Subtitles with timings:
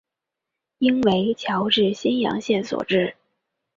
[0.79, 3.15] 应为侨置新阳县所置。